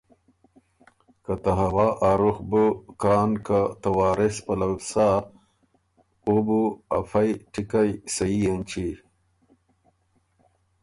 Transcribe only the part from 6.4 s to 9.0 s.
بُو ا فئ ټیکئ سھي اېنچی